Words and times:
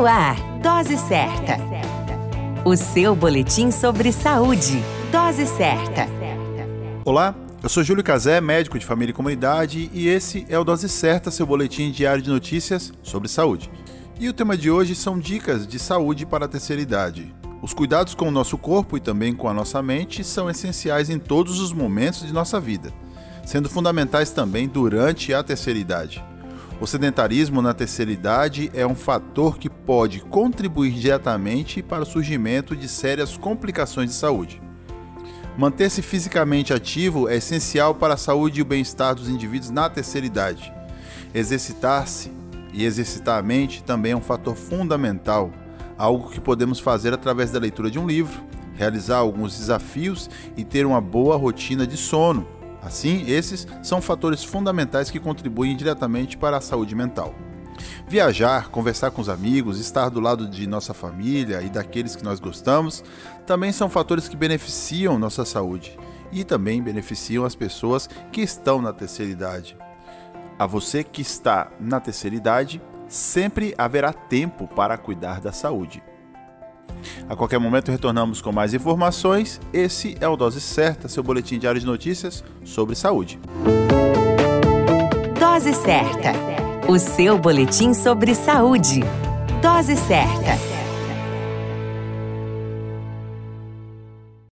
No 0.00 0.06
ar, 0.06 0.34
Dose 0.62 0.96
Certa. 0.96 1.58
O 2.64 2.74
seu 2.74 3.14
boletim 3.14 3.70
sobre 3.70 4.10
saúde. 4.12 4.82
Dose 5.12 5.46
Certa. 5.46 6.08
Olá, 7.04 7.34
eu 7.62 7.68
sou 7.68 7.84
Júlio 7.84 8.02
Cazé, 8.02 8.40
médico 8.40 8.78
de 8.78 8.86
família 8.86 9.10
e 9.10 9.14
comunidade, 9.14 9.90
e 9.92 10.08
esse 10.08 10.46
é 10.48 10.58
o 10.58 10.64
Dose 10.64 10.88
Certa, 10.88 11.30
seu 11.30 11.44
boletim 11.44 11.90
diário 11.90 12.22
de 12.22 12.30
notícias 12.30 12.94
sobre 13.02 13.28
saúde. 13.28 13.70
E 14.18 14.26
o 14.26 14.32
tema 14.32 14.56
de 14.56 14.70
hoje 14.70 14.94
são 14.94 15.18
dicas 15.18 15.66
de 15.66 15.78
saúde 15.78 16.24
para 16.24 16.46
a 16.46 16.48
terceira 16.48 16.80
idade. 16.80 17.34
Os 17.60 17.74
cuidados 17.74 18.14
com 18.14 18.28
o 18.28 18.32
nosso 18.32 18.56
corpo 18.56 18.96
e 18.96 19.00
também 19.00 19.34
com 19.34 19.50
a 19.50 19.52
nossa 19.52 19.82
mente 19.82 20.24
são 20.24 20.48
essenciais 20.48 21.10
em 21.10 21.18
todos 21.18 21.60
os 21.60 21.74
momentos 21.74 22.26
de 22.26 22.32
nossa 22.32 22.58
vida, 22.58 22.90
sendo 23.44 23.68
fundamentais 23.68 24.30
também 24.30 24.66
durante 24.66 25.34
a 25.34 25.42
terceira 25.42 25.78
idade. 25.78 26.24
O 26.80 26.86
sedentarismo 26.86 27.60
na 27.60 27.74
terceira 27.74 28.10
idade 28.10 28.70
é 28.72 28.86
um 28.86 28.94
fator 28.94 29.58
que 29.58 29.68
pode 29.68 30.20
contribuir 30.20 30.92
diretamente 30.92 31.82
para 31.82 32.04
o 32.04 32.06
surgimento 32.06 32.74
de 32.74 32.88
sérias 32.88 33.36
complicações 33.36 34.08
de 34.08 34.16
saúde. 34.16 34.62
Manter-se 35.58 36.00
fisicamente 36.00 36.72
ativo 36.72 37.28
é 37.28 37.36
essencial 37.36 37.94
para 37.94 38.14
a 38.14 38.16
saúde 38.16 38.60
e 38.60 38.62
o 38.62 38.64
bem-estar 38.64 39.14
dos 39.14 39.28
indivíduos 39.28 39.70
na 39.70 39.90
terceira 39.90 40.26
idade. 40.26 40.72
Exercitar-se 41.34 42.32
e 42.72 42.86
exercitar 42.86 43.38
a 43.38 43.42
mente 43.42 43.84
também 43.84 44.12
é 44.12 44.16
um 44.16 44.22
fator 44.22 44.56
fundamental, 44.56 45.50
algo 45.98 46.30
que 46.30 46.40
podemos 46.40 46.80
fazer 46.80 47.12
através 47.12 47.50
da 47.50 47.58
leitura 47.58 47.90
de 47.90 47.98
um 47.98 48.06
livro, 48.06 48.42
realizar 48.74 49.18
alguns 49.18 49.58
desafios 49.58 50.30
e 50.56 50.64
ter 50.64 50.86
uma 50.86 51.00
boa 51.00 51.36
rotina 51.36 51.86
de 51.86 51.98
sono 51.98 52.59
Assim, 52.82 53.24
esses 53.30 53.66
são 53.82 54.00
fatores 54.00 54.42
fundamentais 54.42 55.10
que 55.10 55.20
contribuem 55.20 55.76
diretamente 55.76 56.36
para 56.36 56.56
a 56.56 56.60
saúde 56.60 56.94
mental. 56.94 57.34
Viajar, 58.08 58.68
conversar 58.68 59.10
com 59.10 59.22
os 59.22 59.28
amigos, 59.28 59.78
estar 59.78 60.08
do 60.08 60.20
lado 60.20 60.48
de 60.48 60.66
nossa 60.66 60.92
família 60.92 61.62
e 61.62 61.70
daqueles 61.70 62.16
que 62.16 62.24
nós 62.24 62.40
gostamos 62.40 63.02
também 63.46 63.72
são 63.72 63.88
fatores 63.88 64.28
que 64.28 64.36
beneficiam 64.36 65.18
nossa 65.18 65.44
saúde 65.44 65.98
e 66.32 66.44
também 66.44 66.82
beneficiam 66.82 67.44
as 67.44 67.54
pessoas 67.54 68.08
que 68.32 68.40
estão 68.40 68.80
na 68.80 68.92
terceira 68.92 69.30
idade. 69.30 69.76
A 70.58 70.66
você 70.66 71.02
que 71.02 71.22
está 71.22 71.70
na 71.80 72.00
terceira 72.00 72.36
idade, 72.36 72.82
sempre 73.08 73.74
haverá 73.76 74.12
tempo 74.12 74.68
para 74.68 74.98
cuidar 74.98 75.40
da 75.40 75.52
saúde. 75.52 76.02
A 77.28 77.36
qualquer 77.36 77.58
momento 77.58 77.90
retornamos 77.90 78.40
com 78.40 78.52
mais 78.52 78.74
informações. 78.74 79.60
Esse 79.72 80.16
é 80.20 80.28
o 80.28 80.36
Dose 80.36 80.60
Certa, 80.60 81.08
seu 81.08 81.22
boletim 81.22 81.58
diário 81.58 81.80
de 81.80 81.86
notícias 81.86 82.44
sobre 82.64 82.94
saúde. 82.94 83.38
Dose 85.38 85.74
Certa, 85.74 86.32
o 86.88 86.98
seu 86.98 87.38
boletim 87.38 87.94
sobre 87.94 88.34
saúde. 88.34 89.00
Dose 89.62 89.96
Certa. 89.96 90.79